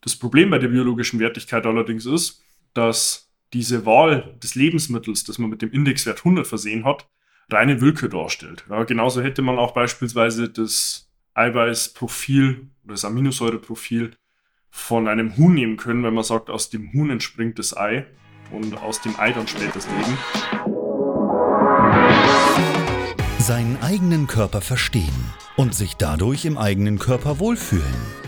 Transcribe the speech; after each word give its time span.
Das 0.00 0.16
Problem 0.16 0.50
bei 0.50 0.58
der 0.58 0.68
biologischen 0.68 1.18
Wertigkeit 1.18 1.66
allerdings 1.66 2.06
ist, 2.06 2.44
dass 2.72 3.32
diese 3.52 3.84
Wahl 3.84 4.36
des 4.42 4.54
Lebensmittels, 4.54 5.24
das 5.24 5.38
man 5.38 5.50
mit 5.50 5.62
dem 5.62 5.72
Indexwert 5.72 6.18
100 6.18 6.46
versehen 6.46 6.84
hat, 6.84 7.08
reine 7.50 7.80
Willkür 7.80 8.08
darstellt. 8.08 8.64
Ja, 8.68 8.84
genauso 8.84 9.22
hätte 9.22 9.42
man 9.42 9.58
auch 9.58 9.72
beispielsweise 9.72 10.48
das 10.48 11.10
Eiweißprofil 11.34 12.68
oder 12.84 12.94
das 12.94 13.04
Aminosäureprofil 13.04 14.12
von 14.70 15.08
einem 15.08 15.36
Huhn 15.36 15.54
nehmen 15.54 15.76
können, 15.76 16.04
wenn 16.04 16.14
man 16.14 16.24
sagt, 16.24 16.50
aus 16.50 16.70
dem 16.70 16.92
Huhn 16.92 17.10
entspringt 17.10 17.58
das 17.58 17.76
Ei 17.76 18.06
und 18.52 18.76
aus 18.78 19.00
dem 19.00 19.18
Ei 19.18 19.32
dann 19.32 19.48
später 19.48 19.72
das 19.74 19.88
Leben. 19.88 20.18
Seinen 23.38 23.78
eigenen 23.80 24.26
Körper 24.26 24.60
verstehen 24.60 25.32
und 25.56 25.74
sich 25.74 25.94
dadurch 25.96 26.44
im 26.44 26.58
eigenen 26.58 26.98
Körper 26.98 27.38
wohlfühlen. 27.38 28.27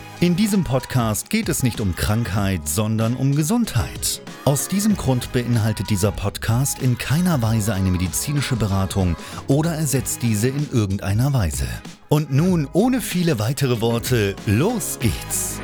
In 0.21 0.35
diesem 0.35 0.63
Podcast 0.63 1.31
geht 1.31 1.49
es 1.49 1.63
nicht 1.63 1.81
um 1.81 1.95
Krankheit, 1.95 2.69
sondern 2.69 3.15
um 3.15 3.35
Gesundheit. 3.35 4.21
Aus 4.45 4.67
diesem 4.67 4.95
Grund 4.95 5.33
beinhaltet 5.33 5.89
dieser 5.89 6.11
Podcast 6.11 6.79
in 6.79 6.95
keiner 6.99 7.41
Weise 7.41 7.73
eine 7.73 7.89
medizinische 7.89 8.55
Beratung 8.55 9.15
oder 9.47 9.73
ersetzt 9.73 10.21
diese 10.21 10.49
in 10.49 10.69
irgendeiner 10.71 11.33
Weise. 11.33 11.67
Und 12.07 12.31
nun, 12.31 12.69
ohne 12.71 13.01
viele 13.01 13.39
weitere 13.39 13.81
Worte, 13.81 14.35
los 14.45 14.99
geht's! 14.99 15.59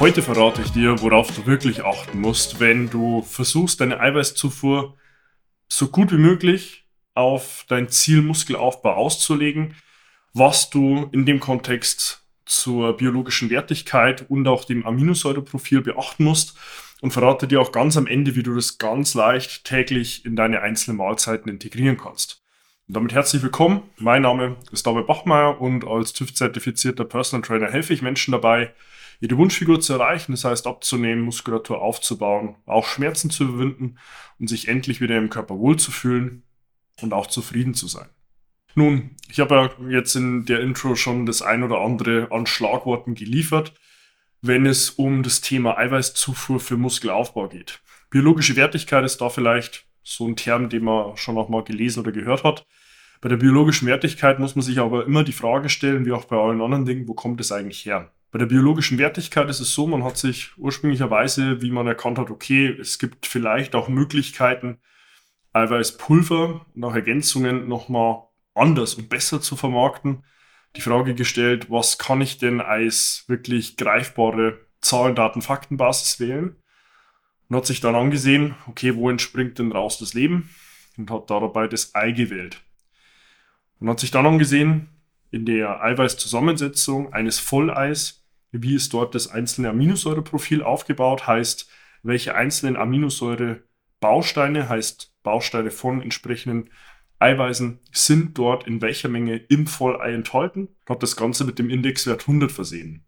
Heute 0.00 0.20
verrate 0.20 0.60
ich 0.60 0.72
dir, 0.72 1.00
worauf 1.00 1.34
du 1.34 1.46
wirklich 1.46 1.82
achten 1.82 2.20
musst, 2.20 2.60
wenn 2.60 2.90
du 2.90 3.22
versuchst, 3.22 3.80
deine 3.80 4.00
Eiweißzufuhr 4.00 4.98
so 5.66 5.88
gut 5.88 6.12
wie 6.12 6.18
möglich 6.18 6.87
auf 7.18 7.64
dein 7.66 7.88
Ziel 7.88 8.22
Muskelaufbau 8.22 8.94
auszulegen, 8.94 9.74
was 10.34 10.70
du 10.70 11.08
in 11.10 11.26
dem 11.26 11.40
Kontext 11.40 12.24
zur 12.46 12.96
biologischen 12.96 13.50
Wertigkeit 13.50 14.24
und 14.30 14.46
auch 14.46 14.64
dem 14.64 14.86
Aminosäureprofil 14.86 15.80
beachten 15.80 16.22
musst 16.22 16.56
und 17.00 17.10
verrate 17.10 17.48
dir 17.48 17.60
auch 17.60 17.72
ganz 17.72 17.96
am 17.96 18.06
Ende, 18.06 18.36
wie 18.36 18.44
du 18.44 18.54
das 18.54 18.78
ganz 18.78 19.14
leicht 19.14 19.64
täglich 19.64 20.24
in 20.24 20.36
deine 20.36 20.62
einzelnen 20.62 20.96
Mahlzeiten 20.96 21.50
integrieren 21.50 21.96
kannst. 21.96 22.40
Und 22.86 22.96
damit 22.96 23.12
herzlich 23.12 23.42
willkommen. 23.42 23.82
Mein 23.96 24.22
Name 24.22 24.56
ist 24.70 24.86
David 24.86 25.08
Bachmeier 25.08 25.60
und 25.60 25.84
als 25.84 26.12
TÜV-zertifizierter 26.12 27.04
Personal 27.04 27.42
Trainer 27.42 27.70
helfe 27.70 27.94
ich 27.94 28.00
Menschen 28.00 28.30
dabei, 28.30 28.72
ihre 29.20 29.36
Wunschfigur 29.36 29.80
zu 29.80 29.94
erreichen, 29.94 30.30
das 30.30 30.44
heißt 30.44 30.68
abzunehmen, 30.68 31.24
Muskulatur 31.24 31.82
aufzubauen, 31.82 32.54
auch 32.64 32.86
Schmerzen 32.86 33.28
zu 33.28 33.42
überwinden 33.42 33.98
und 34.38 34.48
sich 34.48 34.68
endlich 34.68 35.00
wieder 35.00 35.18
im 35.18 35.30
Körper 35.30 35.58
wohlzufühlen 35.58 36.44
und 37.00 37.12
auch 37.12 37.26
zufrieden 37.26 37.74
zu 37.74 37.86
sein. 37.86 38.08
Nun, 38.74 39.10
ich 39.30 39.40
habe 39.40 39.54
ja 39.54 39.90
jetzt 39.90 40.14
in 40.14 40.44
der 40.44 40.60
Intro 40.60 40.94
schon 40.94 41.26
das 41.26 41.42
ein 41.42 41.62
oder 41.62 41.80
andere 41.80 42.28
an 42.30 42.46
Schlagworten 42.46 43.14
geliefert 43.14 43.72
wenn 44.42 44.66
es 44.66 44.90
um 44.90 45.22
das 45.22 45.40
Thema 45.40 45.78
Eiweißzufuhr 45.78 46.60
für 46.60 46.76
Muskelaufbau 46.76 47.48
geht. 47.48 47.80
Biologische 48.10 48.56
Wertigkeit 48.56 49.04
ist 49.04 49.20
da 49.20 49.28
vielleicht 49.28 49.86
so 50.02 50.26
ein 50.26 50.36
Term, 50.36 50.68
den 50.68 50.84
man 50.84 51.16
schon 51.16 51.34
noch 51.34 51.48
mal 51.48 51.64
gelesen 51.64 52.00
oder 52.00 52.12
gehört 52.12 52.44
hat. 52.44 52.66
Bei 53.20 53.28
der 53.28 53.36
biologischen 53.36 53.88
Wertigkeit 53.88 54.38
muss 54.38 54.54
man 54.54 54.62
sich 54.62 54.78
aber 54.78 55.04
immer 55.04 55.24
die 55.24 55.32
Frage 55.32 55.68
stellen, 55.68 56.06
wie 56.06 56.12
auch 56.12 56.24
bei 56.24 56.36
allen 56.36 56.62
anderen 56.62 56.86
Dingen, 56.86 57.08
wo 57.08 57.14
kommt 57.14 57.40
es 57.40 57.52
eigentlich 57.52 57.84
her? 57.84 58.12
Bei 58.30 58.38
der 58.38 58.46
biologischen 58.46 58.98
Wertigkeit 58.98 59.50
ist 59.50 59.60
es 59.60 59.74
so, 59.74 59.86
man 59.86 60.04
hat 60.04 60.16
sich 60.16 60.56
ursprünglicherweise, 60.56 61.60
wie 61.60 61.70
man 61.70 61.86
erkannt 61.86 62.18
hat, 62.18 62.30
okay, 62.30 62.68
es 62.78 62.98
gibt 62.98 63.26
vielleicht 63.26 63.74
auch 63.74 63.88
Möglichkeiten, 63.88 64.78
Eiweißpulver 65.58 66.66
und 66.74 66.84
auch 66.84 66.94
Ergänzungen 66.94 67.68
nochmal 67.68 68.24
anders 68.54 68.94
und 68.94 69.08
besser 69.08 69.40
zu 69.40 69.56
vermarkten 69.56 70.24
die 70.76 70.80
Frage 70.80 71.14
gestellt, 71.14 71.70
was 71.70 71.98
kann 71.98 72.20
ich 72.20 72.38
denn 72.38 72.60
als 72.60 73.24
wirklich 73.26 73.76
greifbare 73.76 74.60
Zahlen, 74.80 75.14
Daten, 75.14 75.42
Faktenbasis 75.42 76.20
wählen? 76.20 76.56
Und 77.48 77.56
hat 77.56 77.66
sich 77.66 77.80
dann 77.80 77.94
angesehen, 77.94 78.54
okay, 78.66 78.94
wo 78.94 79.08
entspringt 79.08 79.58
denn 79.58 79.72
raus 79.72 79.98
das 79.98 80.14
Leben? 80.14 80.50
Und 80.96 81.10
hat 81.10 81.30
dabei 81.30 81.66
das 81.66 81.94
Ei 81.94 82.12
gewählt. 82.12 82.62
Und 83.80 83.88
hat 83.88 84.00
sich 84.00 84.10
dann 84.10 84.26
angesehen, 84.26 84.88
in 85.30 85.46
der 85.46 85.82
Eiweißzusammensetzung 85.82 87.12
eines 87.12 87.38
Volleis, 87.38 88.26
wie 88.52 88.74
ist 88.74 88.92
dort 88.92 89.14
das 89.14 89.28
einzelne 89.28 89.70
Aminosäureprofil 89.70 90.62
aufgebaut, 90.62 91.26
heißt, 91.26 91.68
welche 92.02 92.34
einzelnen 92.34 92.76
Aminosäurebausteine, 92.76 94.68
heißt 94.68 95.12
Bausteine 95.28 95.70
von 95.70 96.00
entsprechenden 96.00 96.70
Eiweißen 97.18 97.80
sind 97.92 98.38
dort 98.38 98.66
in 98.66 98.80
welcher 98.80 99.10
Menge 99.10 99.36
im 99.36 99.66
Vollei 99.66 100.14
enthalten, 100.14 100.68
hat 100.88 101.02
das 101.02 101.16
Ganze 101.16 101.44
mit 101.44 101.58
dem 101.58 101.68
Indexwert 101.68 102.22
100 102.22 102.50
versehen. 102.50 103.04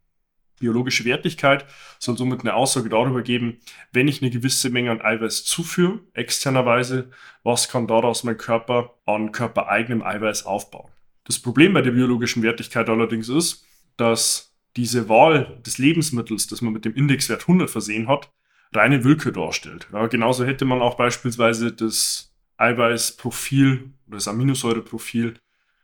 Biologische 0.59 1.07
Wertigkeit 1.07 1.65
soll 1.99 2.19
somit 2.19 2.43
eine 2.43 2.53
Aussage 2.53 2.91
darüber 2.91 3.23
geben, 3.23 3.61
wenn 3.95 4.07
ich 4.07 4.21
eine 4.21 4.31
gewisse 4.31 4.69
Menge 4.69 4.91
an 4.91 5.01
Eiweiß 5.01 5.45
zuführe, 5.45 6.01
externerweise, 6.13 7.11
was 7.43 7.71
kann 7.71 7.87
daraus 7.87 8.23
mein 8.23 8.37
Körper 8.37 8.99
an 9.07 9.33
körpereigenem 9.33 10.03
Eiweiß 10.03 10.45
aufbauen. 10.45 10.91
Das 11.25 11.39
Problem 11.39 11.73
bei 11.73 11.81
der 11.81 11.93
biologischen 11.93 12.43
Wertigkeit 12.43 12.91
allerdings 12.91 13.31
ist, 13.31 13.65
dass 13.97 14.55
diese 14.77 15.09
Wahl 15.09 15.59
des 15.65 15.79
Lebensmittels, 15.79 16.49
das 16.49 16.61
man 16.61 16.75
mit 16.75 16.85
dem 16.85 16.95
Indexwert 16.95 17.43
100 17.43 17.71
versehen 17.71 18.09
hat, 18.09 18.31
reine 18.73 19.05
Willkür 19.05 19.33
darstellt. 19.33 19.89
Ja, 19.93 20.07
genauso 20.07 20.45
hätte 20.45 20.65
man 20.65 20.81
auch 20.81 20.97
beispielsweise 20.97 21.73
das 21.73 22.33
Eiweißprofil 22.57 23.93
oder 24.07 24.17
das 24.17 24.29
Aminosäureprofil 24.29 25.35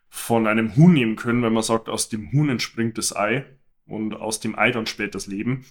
von 0.08 0.46
einem 0.46 0.76
Huhn 0.76 0.92
nehmen 0.92 1.16
können, 1.16 1.42
wenn 1.42 1.52
man 1.52 1.62
sagt, 1.62 1.88
aus 1.88 2.08
dem 2.08 2.32
Huhn 2.32 2.48
entspringt 2.48 2.96
das 2.98 3.14
Ei 3.14 3.44
und 3.86 4.14
aus 4.14 4.40
dem 4.40 4.58
Ei 4.58 4.70
dann 4.70 4.86
später 4.86 5.12
das 5.12 5.26
Leben. 5.26 5.64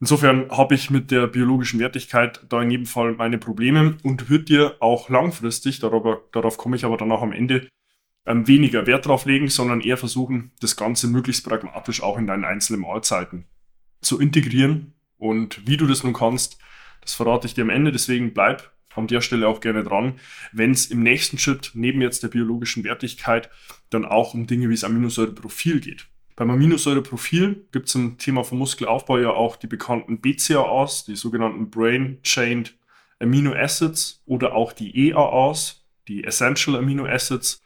Insofern 0.00 0.50
habe 0.50 0.74
ich 0.74 0.90
mit 0.90 1.10
der 1.10 1.26
biologischen 1.26 1.78
Wertigkeit 1.78 2.40
da 2.48 2.62
in 2.62 2.70
jedem 2.70 2.86
Fall 2.86 3.12
meine 3.12 3.36
Probleme 3.36 3.98
und 4.02 4.30
würde 4.30 4.44
dir 4.44 4.76
auch 4.80 5.10
langfristig, 5.10 5.78
darüber, 5.78 6.22
darauf 6.32 6.56
komme 6.56 6.76
ich 6.76 6.86
aber 6.86 6.96
dann 6.96 7.12
auch 7.12 7.22
am 7.22 7.32
Ende, 7.32 7.68
ähm, 8.26 8.46
weniger 8.46 8.86
Wert 8.86 9.06
drauf 9.06 9.26
legen, 9.26 9.48
sondern 9.48 9.82
eher 9.82 9.98
versuchen, 9.98 10.52
das 10.60 10.76
Ganze 10.76 11.06
möglichst 11.08 11.46
pragmatisch 11.46 12.02
auch 12.02 12.16
in 12.18 12.26
deinen 12.26 12.44
einzelnen 12.44 12.80
Mahlzeiten 12.80 13.44
zu 14.00 14.18
integrieren. 14.18 14.94
Und 15.20 15.66
wie 15.68 15.76
du 15.76 15.86
das 15.86 16.02
nun 16.02 16.14
kannst, 16.14 16.58
das 17.02 17.14
verrate 17.14 17.46
ich 17.46 17.54
dir 17.54 17.62
am 17.62 17.70
Ende. 17.70 17.92
Deswegen 17.92 18.32
bleib 18.32 18.72
an 18.96 19.06
der 19.06 19.20
Stelle 19.20 19.46
auch 19.46 19.60
gerne 19.60 19.84
dran, 19.84 20.14
wenn 20.52 20.72
es 20.72 20.86
im 20.86 21.02
nächsten 21.02 21.38
Schritt 21.38 21.70
neben 21.74 22.02
jetzt 22.02 22.22
der 22.22 22.28
biologischen 22.28 22.82
Wertigkeit 22.82 23.48
dann 23.88 24.04
auch 24.04 24.34
um 24.34 24.46
Dinge 24.46 24.68
wie 24.68 24.74
das 24.74 24.84
Aminosäureprofil 24.84 25.80
geht. 25.80 26.08
Beim 26.36 26.50
Aminosäureprofil 26.50 27.66
gibt 27.70 27.88
es 27.88 27.94
im 27.94 28.18
Thema 28.18 28.44
vom 28.44 28.58
Muskelaufbau 28.58 29.18
ja 29.18 29.30
auch 29.30 29.56
die 29.56 29.66
bekannten 29.66 30.20
BCAAs, 30.20 31.04
die 31.04 31.14
sogenannten 31.16 31.70
Brain 31.70 32.18
Chained 32.22 32.76
Amino 33.20 33.52
Acids 33.52 34.22
oder 34.26 34.54
auch 34.54 34.72
die 34.72 35.10
EAAs, 35.10 35.84
die 36.08 36.24
Essential 36.24 36.76
Amino 36.76 37.04
Acids, 37.06 37.62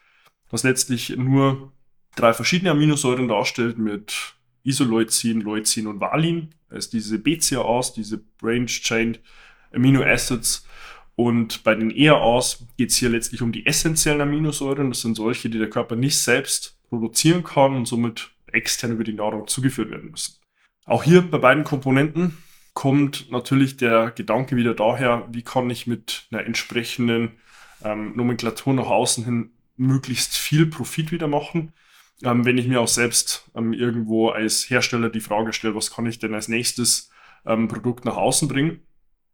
was 0.51 0.65
letztlich 0.65 1.17
nur 1.17 1.73
drei 2.17 2.35
verschiedene 2.35 2.73
Aminosäuren 2.73 3.29
darstellt 3.29 3.79
mit 3.79 4.35
Isoleucin, 4.65 5.41
Leucin 5.41 5.87
und 5.87 6.01
Valin. 6.01 6.55
Also 6.75 6.91
diese 6.91 7.19
BCAAs, 7.19 7.95
diese 7.95 8.19
Brain 8.39 8.67
Chained 8.67 9.21
Amino 9.73 10.03
Acids 10.03 10.67
und 11.17 11.63
bei 11.63 11.75
den 11.75 11.91
ERAs 11.91 12.67
geht 12.77 12.91
es 12.91 12.97
hier 12.97 13.09
letztlich 13.09 13.41
um 13.43 13.53
die 13.53 13.67
essentiellen 13.67 14.21
Aminosäuren. 14.21 14.91
Das 14.91 15.01
sind 15.01 15.15
solche, 15.15 15.49
die 15.49 15.59
der 15.59 15.71
Körper 15.71 15.97
nicht 15.97 16.19
selbst 16.19 16.79
produzieren 16.89 17.45
kann 17.45 17.77
und 17.77 17.87
somit 17.87 18.31
extern 18.53 18.93
über 18.93 19.05
die 19.05 19.13
Nahrung 19.13 19.47
zugeführt 19.47 19.91
werden 19.91 20.11
müssen. 20.11 20.37
Auch 20.87 21.05
hier 21.05 21.23
bei 21.23 21.39
beiden 21.39 21.65
Komponenten 21.65 22.37
kommt 22.73 23.31
natürlich 23.31 23.77
der 23.77 24.11
Gedanke 24.11 24.57
wieder 24.57 24.75
daher, 24.75 25.29
wie 25.31 25.43
kann 25.43 25.71
ich 25.71 25.87
mit 25.87 26.27
einer 26.31 26.45
entsprechenden 26.45 27.33
ähm, 27.85 28.17
Nomenklatur 28.17 28.75
nach 28.75 28.87
außen 28.87 29.25
hin 29.25 29.51
möglichst 29.77 30.37
viel 30.37 30.67
Profit 30.67 31.13
wieder 31.13 31.29
machen. 31.29 31.73
Ähm, 32.23 32.45
wenn 32.45 32.59
ich 32.59 32.69
mir 32.69 32.81
auch 32.81 32.89
selbst 32.89 33.51
ähm, 33.55 33.73
irgendwo 33.73 34.29
als 34.29 34.71
Hersteller 34.71 35.11
die 35.11 35.21
Frage 35.21 35.53
stelle, 35.53 35.75
was 35.75 35.91
kann 35.91 36.07
ich 36.07 36.19
denn 36.19 36.35
als 36.35 36.49
nächstes 36.49 37.11
ähm, 37.45 37.69
Produkt 37.69 38.05
nach 38.05 38.17
außen 38.17 38.49
bringen. 38.49 38.83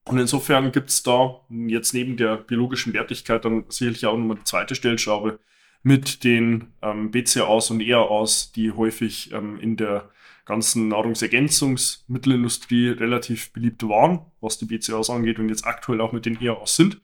Und 0.05 0.19
insofern 0.19 0.73
gibt 0.73 0.91
es 0.91 1.03
da 1.03 1.41
jetzt 1.49 1.95
neben 1.95 2.17
der 2.17 2.37
biologischen 2.37 2.93
Wertigkeit 2.95 3.45
dann 3.45 3.65
sicherlich 3.69 4.07
auch 4.07 4.17
nochmal 4.17 4.39
die 4.39 4.45
zweite 4.45 4.75
Stellschraube 4.75 5.39
mit 5.83 6.25
den 6.25 6.73
ähm, 6.83 7.11
BCAAs 7.11 7.71
und 7.71 7.81
EAAs, 7.81 8.53
die 8.53 8.73
häufig 8.73 9.33
ähm, 9.33 9.59
in 9.61 9.77
der 9.77 10.11
ganzen 10.45 10.89
Nahrungsergänzungsmittelindustrie 10.89 12.89
relativ 12.89 13.53
beliebt 13.53 13.89
waren, 13.89 14.21
was 14.41 14.59
die 14.59 14.65
BCAAs 14.65 15.11
angeht 15.11 15.39
und 15.39 15.49
jetzt 15.49 15.67
aktuell 15.67 16.01
auch 16.01 16.13
mit 16.13 16.27
den 16.27 16.41
EAAs 16.41 16.77
sind. 16.77 17.01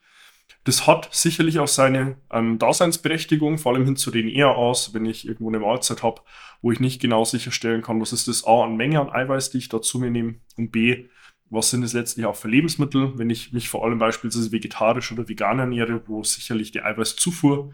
Das 0.66 0.88
hat 0.88 1.08
sicherlich 1.14 1.60
auch 1.60 1.68
seine 1.68 2.16
ähm, 2.28 2.58
Daseinsberechtigung, 2.58 3.56
vor 3.56 3.72
allem 3.72 3.84
hin 3.84 3.94
zu 3.94 4.10
den 4.10 4.28
EAAs, 4.28 4.94
wenn 4.94 5.06
ich 5.06 5.24
irgendwo 5.24 5.48
eine 5.48 5.60
Mahlzeit 5.60 6.02
habe, 6.02 6.22
wo 6.60 6.72
ich 6.72 6.80
nicht 6.80 7.00
genau 7.00 7.24
sicherstellen 7.24 7.82
kann, 7.82 8.00
was 8.00 8.12
ist 8.12 8.26
das 8.26 8.44
A 8.44 8.64
an 8.64 8.76
Menge 8.76 9.00
an 9.00 9.08
Eiweiß, 9.08 9.50
die 9.50 9.58
ich 9.58 9.68
da 9.68 9.80
zu 9.80 10.00
mir 10.00 10.10
nehme 10.10 10.40
und 10.56 10.72
B, 10.72 11.06
was 11.50 11.70
sind 11.70 11.84
es 11.84 11.92
letztlich 11.92 12.26
auch 12.26 12.34
für 12.34 12.48
Lebensmittel, 12.48 13.16
wenn 13.16 13.30
ich 13.30 13.52
mich 13.52 13.68
vor 13.68 13.84
allem 13.84 14.00
beispielsweise 14.00 14.50
vegetarisch 14.50 15.12
oder 15.12 15.28
vegan 15.28 15.60
ernähre, 15.60 16.02
wo 16.08 16.24
sicherlich 16.24 16.72
die 16.72 16.82
Eiweißzufuhr 16.82 17.72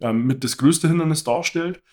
ähm, 0.00 0.26
mit 0.26 0.42
das 0.42 0.56
größte 0.58 0.88
Hindernis 0.88 1.22
darstellt. 1.22 1.84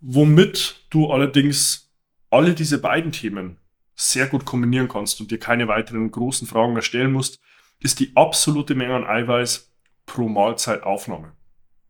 Womit 0.00 0.86
du 0.90 1.10
allerdings 1.10 1.92
alle 2.30 2.54
diese 2.54 2.80
beiden 2.80 3.10
Themen 3.10 3.58
sehr 3.96 4.28
gut 4.28 4.44
kombinieren 4.44 4.86
kannst 4.86 5.20
und 5.20 5.32
dir 5.32 5.40
keine 5.40 5.66
weiteren 5.66 6.08
großen 6.08 6.46
Fragen 6.46 6.72
mehr 6.72 6.82
stellen 6.82 7.10
musst, 7.10 7.40
ist 7.80 7.98
die 7.98 8.12
absolute 8.14 8.76
Menge 8.76 8.94
an 8.94 9.04
Eiweiß 9.04 9.71
pro 10.06 10.28
Mahlzeitaufnahme. 10.28 11.32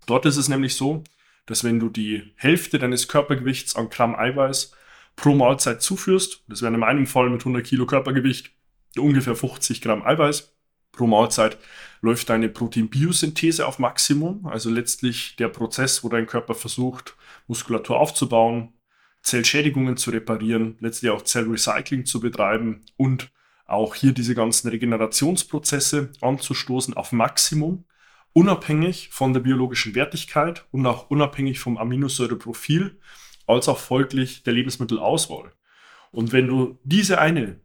Dort 0.07 0.27
ist 0.27 0.37
es 0.37 0.49
nämlich 0.49 0.75
so, 0.75 1.05
dass 1.47 1.65
wenn 1.65 1.81
du 1.81 1.89
die 1.89 2.33
Hälfte 2.37 2.79
deines 2.79 3.09
Körpergewichts 3.09 3.77
an 3.77 3.91
Gramm 3.91 4.15
Eiweiß 4.15 4.73
pro 5.17 5.35
Mahlzeit 5.35 5.83
zuführst, 5.83 6.45
das 6.49 6.63
wäre 6.63 6.73
in 6.73 6.81
meinem 6.81 7.07
Fall 7.07 7.31
mit 7.31 7.41
100 7.41 7.65
Kilo 7.65 7.87
Körpergewicht 7.87 8.51
ungefähr 8.99 9.35
50 9.35 9.81
Gramm 9.81 10.05
Eiweiß 10.05 10.53
pro 10.93 11.07
Mahlzeit, 11.07 11.59
läuft 12.01 12.29
deine 12.29 12.49
Proteinbiosynthese 12.49 13.67
auf 13.67 13.79
Maximum, 13.79 14.47
also 14.47 14.71
letztlich 14.71 15.37
der 15.37 15.49
Prozess, 15.49 16.05
wo 16.05 16.09
dein 16.09 16.27
Körper 16.27 16.55
versucht, 16.55 17.17
Muskulatur 17.47 17.99
aufzubauen, 17.99 18.75
Zellschädigungen 19.23 19.97
zu 19.97 20.11
reparieren, 20.11 20.77
letztlich 20.81 21.11
auch 21.11 21.23
Zellrecycling 21.23 22.05
zu 22.05 22.21
betreiben 22.21 22.85
und 22.97 23.31
auch 23.67 23.95
hier 23.95 24.13
diese 24.13 24.35
ganzen 24.35 24.69
Regenerationsprozesse 24.69 26.11
anzustoßen 26.21 26.95
auf 26.95 27.13
Maximum, 27.13 27.85
unabhängig 28.33 29.11
von 29.11 29.33
der 29.33 29.41
biologischen 29.41 29.95
Wertigkeit 29.95 30.67
und 30.71 30.87
auch 30.87 31.11
unabhängig 31.11 31.59
vom 31.61 31.79
Aminosäureprofil, 31.79 32.99
als 33.47 33.69
auch 33.69 33.79
folglich 33.79 34.43
der 34.43 34.55
Lebensmittelauswahl. 34.55 35.53
Und 36.11 36.33
wenn 36.33 36.47
du 36.47 36.79
diese 36.85 37.21
eine 37.21 37.61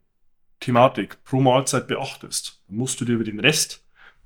Thematik 0.60 1.24
pro 1.24 1.40
Mahlzeit 1.40 1.88
beachtest, 1.88 2.64
musst 2.68 3.00
du 3.00 3.06
dir 3.06 3.14
über 3.14 3.24
den 3.24 3.40
Rest 3.40 3.86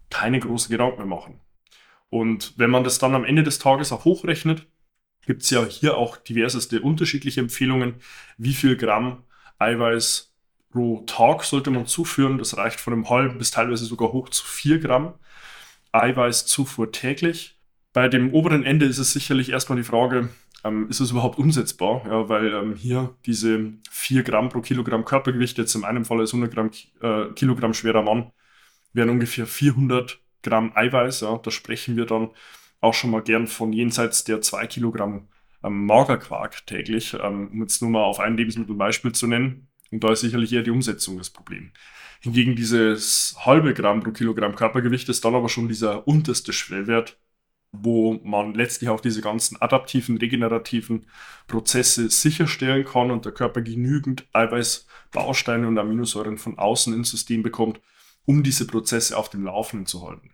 keine 0.09 0.39
großen 0.39 0.71
Gedanken 0.71 0.97
mehr 0.97 1.05
machen. 1.05 1.41
Und 2.09 2.53
wenn 2.57 2.69
man 2.69 2.83
das 2.83 2.99
dann 2.99 3.15
am 3.15 3.25
Ende 3.25 3.43
des 3.43 3.59
Tages 3.59 3.91
auch 3.91 4.05
hochrechnet, 4.05 4.67
gibt 5.25 5.43
es 5.43 5.49
ja 5.49 5.63
hier 5.65 5.97
auch 5.97 6.17
diverseste 6.17 6.81
unterschiedliche 6.81 7.39
Empfehlungen, 7.39 7.95
wie 8.37 8.53
viel 8.53 8.75
Gramm 8.75 9.23
Eiweiß 9.59 10.33
pro 10.71 11.01
Tag 11.05 11.43
sollte 11.43 11.69
man 11.69 11.85
zuführen. 11.85 12.37
Das 12.37 12.57
reicht 12.57 12.79
von 12.79 12.93
einem 12.93 13.09
halben 13.09 13.37
bis 13.37 13.51
teilweise 13.51 13.85
sogar 13.85 14.11
hoch 14.11 14.29
zu 14.29 14.45
vier 14.45 14.79
Gramm 14.79 15.13
Eiweißzufuhr 15.91 16.91
täglich. 16.91 17.57
Bei 17.93 18.07
dem 18.07 18.33
oberen 18.33 18.63
Ende 18.63 18.85
ist 18.85 18.99
es 18.99 19.13
sicherlich 19.13 19.51
erstmal 19.51 19.77
die 19.77 19.83
Frage, 19.83 20.29
ähm, 20.63 20.87
ist 20.89 20.99
es 20.99 21.11
überhaupt 21.11 21.37
umsetzbar? 21.39 22.03
Ja, 22.05 22.29
weil 22.29 22.53
ähm, 22.53 22.75
hier 22.75 23.15
diese 23.25 23.73
4 23.89 24.23
Gramm 24.23 24.49
pro 24.49 24.61
Kilogramm 24.61 25.05
Körpergewicht, 25.05 25.57
jetzt 25.57 25.75
in 25.75 25.81
meinem 25.81 26.05
Fall 26.05 26.19
als 26.19 26.33
100 26.33 26.53
Gramm, 26.53 26.71
äh, 27.01 27.33
Kilogramm 27.33 27.73
schwerer 27.73 28.03
Mann, 28.03 28.31
wären 28.93 29.09
ungefähr 29.09 29.47
400 29.47 30.19
Gramm 30.43 30.71
Eiweiß. 30.75 31.21
Ja, 31.21 31.37
da 31.37 31.51
sprechen 31.51 31.97
wir 31.97 32.05
dann 32.05 32.29
auch 32.79 32.93
schon 32.93 33.11
mal 33.11 33.21
gern 33.21 33.47
von 33.47 33.73
jenseits 33.73 34.23
der 34.23 34.41
2 34.41 34.67
Kilogramm 34.67 35.27
ähm, 35.63 35.85
Magerquark 35.85 36.65
täglich, 36.65 37.15
ähm, 37.21 37.49
um 37.51 37.61
jetzt 37.61 37.81
nur 37.81 37.91
mal 37.91 38.03
auf 38.03 38.19
ein 38.19 38.37
Lebensmittelbeispiel 38.37 39.13
zu 39.13 39.27
nennen. 39.27 39.67
Und 39.91 40.03
da 40.03 40.11
ist 40.11 40.21
sicherlich 40.21 40.53
eher 40.53 40.63
die 40.63 40.71
Umsetzung 40.71 41.17
das 41.17 41.29
Problem. 41.29 41.71
Hingegen 42.21 42.55
dieses 42.55 43.35
halbe 43.39 43.73
Gramm 43.73 44.01
pro 44.01 44.11
Kilogramm 44.11 44.55
Körpergewicht 44.55 45.09
ist 45.09 45.25
dann 45.25 45.33
aber 45.33 45.49
schon 45.49 45.67
dieser 45.67 46.07
unterste 46.07 46.53
Schwellwert, 46.53 47.17
wo 47.71 48.19
man 48.23 48.53
letztlich 48.53 48.91
auch 48.91 49.01
diese 49.01 49.21
ganzen 49.21 49.59
adaptiven, 49.59 50.17
regenerativen 50.17 51.07
Prozesse 51.47 52.11
sicherstellen 52.11 52.85
kann 52.85 53.09
und 53.09 53.25
der 53.25 53.31
Körper 53.31 53.61
genügend 53.61 54.27
Eiweißbausteine 54.33 55.67
und 55.67 55.79
Aminosäuren 55.79 56.37
von 56.37 56.59
außen 56.59 56.93
ins 56.93 57.09
System 57.09 57.41
bekommt, 57.41 57.81
um 58.25 58.43
diese 58.43 58.67
Prozesse 58.67 59.17
auf 59.17 59.29
dem 59.29 59.43
Laufenden 59.43 59.87
zu 59.87 60.07
halten. 60.07 60.31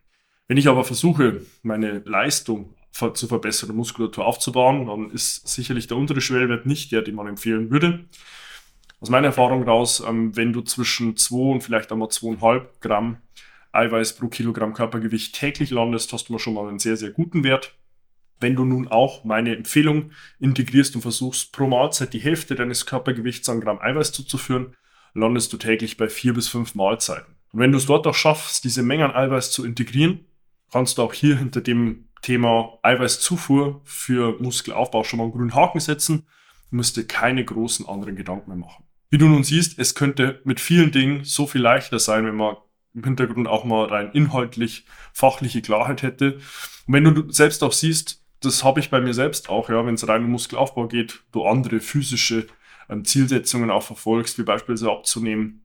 Wenn 0.50 0.58
ich 0.58 0.68
aber 0.68 0.84
versuche, 0.84 1.46
meine 1.64 2.00
Leistung 2.00 2.76
zu 2.92 3.28
verbessern 3.28 3.70
und 3.70 3.78
Muskulatur 3.78 4.26
aufzubauen, 4.26 4.88
dann 4.88 5.12
ist 5.12 5.48
sicherlich 5.48 5.88
der 5.88 5.98
untere 5.98 6.20
Schwellwert 6.20 6.66
nicht 6.66 6.92
der, 6.92 7.02
den 7.02 7.16
man 7.16 7.28
empfehlen 7.28 7.70
würde. 7.70 8.06
Aus 9.00 9.10
meiner 9.10 9.28
Erfahrung 9.28 9.64
raus, 9.64 10.04
ähm, 10.08 10.36
wenn 10.36 10.54
du 10.54 10.62
zwischen 10.62 11.16
2 11.16 11.36
und 11.54 11.62
vielleicht 11.62 11.92
einmal 11.92 12.08
2,5 12.08 12.66
Gramm 12.82 13.18
Eiweiß 13.72 14.14
pro 14.14 14.28
Kilogramm 14.28 14.74
Körpergewicht 14.74 15.36
täglich 15.36 15.70
landest, 15.70 16.12
hast 16.14 16.30
du 16.30 16.34
mal 16.34 16.40
schon 16.40 16.56
mal 16.56 16.68
einen 16.68 16.80
sehr, 16.80 16.98
sehr 16.98 17.12
guten 17.12 17.44
Wert. 17.44 17.76
Wenn 18.40 18.56
du 18.56 18.66
nun 18.66 18.88
auch 18.88 19.24
meine 19.24 19.56
Empfehlung 19.56 20.12
integrierst 20.40 20.96
und 20.96 21.02
versuchst, 21.02 21.52
pro 21.52 21.68
Mahlzeit 21.68 22.14
die 22.14 22.20
Hälfte 22.20 22.56
deines 22.56 22.86
Körpergewichts 22.88 23.50
an 23.50 23.62
Gramm 23.62 23.80
Eiweiß 23.80 24.12
zuzuführen, 24.14 24.76
landest 25.14 25.54
du 25.54 25.58
täglich 25.58 25.98
bei 25.98 26.10
vier 26.10 26.34
bis 26.34 26.48
fünf 26.48 26.74
Mahlzeiten. 26.74 27.36
Und 27.52 27.60
wenn 27.60 27.72
du 27.72 27.78
es 27.78 27.86
dort 27.86 28.08
auch 28.08 28.16
schaffst, 28.16 28.64
diese 28.64 28.84
Menge 28.84 29.06
an 29.06 29.16
Eiweiß 29.16 29.52
zu 29.52 29.64
integrieren, 29.64 30.26
kannst 30.72 30.98
du 30.98 31.04
auch 31.04 31.14
hier 31.14 31.38
hinter 31.38 31.62
dem 31.62 32.08
Thema 32.24 32.80
Eiweißzufuhr 32.82 33.82
für 33.84 34.42
Muskelaufbau 34.42 35.04
schon 35.04 35.18
mal 35.18 35.26
einen 35.26 35.34
grünen 35.34 35.56
Haken 35.56 35.80
setzen 35.80 36.26
und 36.72 36.78
musst 36.78 36.98
dir 36.98 37.06
keine 37.06 37.46
großen 37.46 37.88
anderen 37.88 38.16
Gedanken 38.16 38.50
mehr 38.50 38.58
machen. 38.58 38.87
Wie 39.10 39.18
du 39.18 39.28
nun 39.28 39.44
siehst, 39.44 39.80
es 39.80 39.96
könnte 39.96 40.42
mit 40.44 40.60
vielen 40.60 40.92
Dingen 40.92 41.24
so 41.24 41.48
viel 41.48 41.62
leichter 41.62 42.00
sein, 42.00 42.26
wenn 42.26 42.36
man 42.36 42.58
im 42.94 43.04
Hintergrund 43.04 43.48
auch 43.48 43.64
mal 43.64 43.86
rein 43.86 44.12
inhaltlich 44.14 44.86
fachliche 45.14 45.62
Klarheit 45.62 46.02
hätte. 46.02 46.40
Und 46.88 46.94
wenn 46.94 47.04
du 47.04 47.32
selbst 47.32 47.64
auch 47.64 47.72
siehst, 47.72 48.24
das 48.42 48.64
habe 48.64 48.80
ich 48.80 48.90
bei 48.90 49.00
mir 49.00 49.14
selbst 49.14 49.50
auch, 49.50 49.70
ja, 49.70 49.86
wenn 49.86 49.96
es 49.96 50.08
rein 50.08 50.24
um 50.24 50.32
Muskelaufbau 50.32 50.88
geht, 50.88 51.24
du 51.32 51.46
andere 51.46 51.80
physische 51.80 52.48
ähm, 52.90 53.06
Zielsetzungen 53.06 53.72
auch 53.72 53.84
verfolgst, 53.84 54.38
wie 54.38 54.44
beispielsweise 54.44 54.92
abzunehmen, 54.92 55.64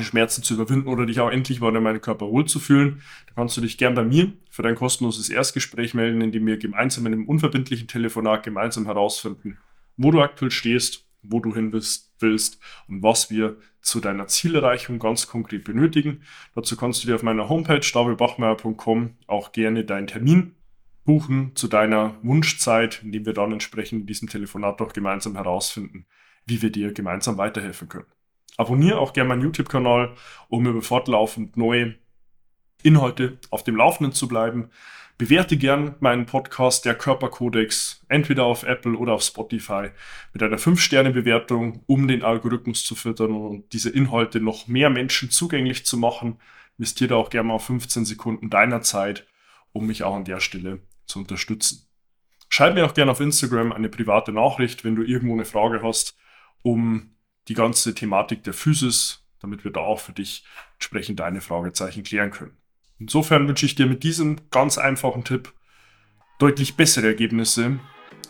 Schmerzen 0.00 0.42
zu 0.42 0.54
überwinden 0.54 0.88
oder 0.88 1.06
dich 1.06 1.20
auch 1.20 1.30
endlich 1.30 1.60
mal 1.60 1.74
in 1.74 1.82
meinem 1.82 2.00
Körper 2.00 2.26
wohlzufühlen, 2.26 3.02
dann 3.26 3.34
kannst 3.36 3.56
du 3.56 3.60
dich 3.60 3.78
gern 3.78 3.94
bei 3.94 4.02
mir 4.02 4.32
für 4.50 4.62
dein 4.62 4.74
kostenloses 4.74 5.28
Erstgespräch 5.28 5.94
melden, 5.94 6.20
in 6.20 6.32
dem 6.32 6.46
wir 6.46 6.56
gemeinsam 6.56 7.06
in 7.06 7.12
einem 7.12 7.28
unverbindlichen 7.28 7.86
Telefonat 7.86 8.42
gemeinsam 8.42 8.86
herausfinden, 8.86 9.58
wo 9.96 10.10
du 10.10 10.20
aktuell 10.20 10.50
stehst, 10.50 11.03
wo 11.28 11.40
du 11.40 11.54
hin 11.54 11.72
willst 11.72 12.58
und 12.88 13.02
was 13.02 13.30
wir 13.30 13.56
zu 13.80 14.00
deiner 14.00 14.26
Zielerreichung 14.26 14.98
ganz 14.98 15.26
konkret 15.26 15.64
benötigen. 15.64 16.22
Dazu 16.54 16.76
kannst 16.76 17.02
du 17.02 17.06
dir 17.06 17.14
auf 17.14 17.22
meiner 17.22 17.48
Homepage 17.48 17.80
davidbachmeier.com 17.80 19.16
auch 19.26 19.52
gerne 19.52 19.84
deinen 19.84 20.06
Termin 20.06 20.54
buchen 21.04 21.54
zu 21.54 21.68
deiner 21.68 22.14
Wunschzeit, 22.22 23.02
indem 23.02 23.26
wir 23.26 23.34
dann 23.34 23.52
entsprechend 23.52 24.02
in 24.02 24.06
diesem 24.06 24.28
Telefonat 24.28 24.80
auch 24.80 24.92
gemeinsam 24.92 25.34
herausfinden, 25.34 26.06
wie 26.46 26.62
wir 26.62 26.70
dir 26.70 26.92
gemeinsam 26.92 27.36
weiterhelfen 27.36 27.88
können. 27.88 28.06
Abonniere 28.56 28.98
auch 28.98 29.12
gerne 29.12 29.28
meinen 29.28 29.42
YouTube-Kanal, 29.42 30.14
um 30.48 30.66
über 30.66 30.80
fortlaufend 30.80 31.56
neue 31.56 31.96
Inhalte 32.82 33.38
auf 33.50 33.64
dem 33.64 33.76
Laufenden 33.76 34.12
zu 34.12 34.28
bleiben. 34.28 34.70
Bewerte 35.16 35.56
gern 35.56 35.94
meinen 36.00 36.26
Podcast 36.26 36.84
Der 36.84 36.96
Körperkodex 36.96 38.04
entweder 38.08 38.44
auf 38.44 38.64
Apple 38.64 38.96
oder 38.96 39.12
auf 39.12 39.22
Spotify 39.22 39.90
mit 40.32 40.42
einer 40.42 40.58
5-Sterne-Bewertung, 40.58 41.84
um 41.86 42.08
den 42.08 42.24
Algorithmus 42.24 42.84
zu 42.84 42.96
füttern 42.96 43.30
und 43.30 43.72
diese 43.72 43.90
Inhalte 43.90 44.40
noch 44.40 44.66
mehr 44.66 44.90
Menschen 44.90 45.30
zugänglich 45.30 45.86
zu 45.86 45.96
machen. 45.98 46.40
Investiere 46.78 47.14
auch 47.14 47.30
gerne 47.30 47.46
mal 47.46 47.60
15 47.60 48.04
Sekunden 48.04 48.50
deiner 48.50 48.82
Zeit, 48.82 49.24
um 49.72 49.86
mich 49.86 50.02
auch 50.02 50.16
an 50.16 50.24
der 50.24 50.40
Stelle 50.40 50.80
zu 51.06 51.20
unterstützen. 51.20 51.86
Schreib 52.48 52.74
mir 52.74 52.84
auch 52.84 52.94
gerne 52.94 53.12
auf 53.12 53.20
Instagram 53.20 53.70
eine 53.70 53.88
private 53.88 54.32
Nachricht, 54.32 54.82
wenn 54.82 54.96
du 54.96 55.04
irgendwo 55.04 55.34
eine 55.34 55.44
Frage 55.44 55.80
hast, 55.84 56.16
um 56.62 57.14
die 57.46 57.54
ganze 57.54 57.94
Thematik 57.94 58.42
der 58.42 58.52
Physis, 58.52 59.24
damit 59.38 59.62
wir 59.62 59.70
da 59.70 59.80
auch 59.80 60.00
für 60.00 60.12
dich 60.12 60.44
entsprechend 60.74 61.20
deine 61.20 61.40
Fragezeichen 61.40 62.02
klären 62.02 62.32
können. 62.32 62.56
Insofern 62.98 63.48
wünsche 63.48 63.66
ich 63.66 63.74
dir 63.74 63.86
mit 63.86 64.02
diesem 64.02 64.36
ganz 64.50 64.78
einfachen 64.78 65.24
Tipp 65.24 65.52
deutlich 66.38 66.76
bessere 66.76 67.06
Ergebnisse 67.06 67.80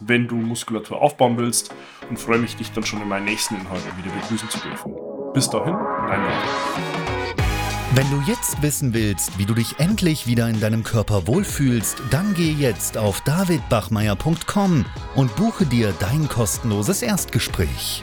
wenn 0.01 0.29
du 0.29 0.37
Muskulatur 0.37 1.01
aufbauen 1.01 1.37
willst 1.37 1.75
und 2.09 2.19
freue 2.19 2.39
mich, 2.39 2.57
dich 2.57 2.71
dann 2.73 2.85
schon 2.85 3.03
in 3.03 3.09
meinen 3.09 3.25
nächsten 3.25 3.57
Inhalten 3.57 3.91
wieder 3.97 4.15
begrüßen 4.15 4.49
zu 4.51 4.59
dürfen. 4.59 4.95
Bis 5.33 5.49
dahin, 5.51 5.75
dein 5.75 6.23
David. 6.23 6.49
Wenn 7.95 8.11
du 8.11 8.21
jetzt 8.27 8.61
wissen 8.61 8.93
willst, 8.93 9.39
wie 9.39 9.47
du 9.47 9.55
dich 9.55 9.79
endlich 9.79 10.27
wieder 10.27 10.49
in 10.49 10.59
deinem 10.59 10.83
Körper 10.83 11.29
wohlfühlst, 11.29 12.03
dann 12.11 12.35
geh 12.35 12.51
jetzt 12.51 12.99
auf 12.99 13.21
davidbachmeier.com 13.21 14.85
und 15.15 15.37
buche 15.37 15.65
dir 15.65 15.95
dein 16.01 16.29
kostenloses 16.29 17.03
Erstgespräch. 17.03 18.03